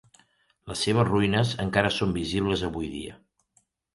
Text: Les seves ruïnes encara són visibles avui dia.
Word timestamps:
Les 0.71 0.79
seves 0.85 1.05
ruïnes 1.09 1.51
encara 1.65 1.93
són 1.97 2.15
visibles 2.17 2.65
avui 2.69 2.89
dia. 2.97 3.21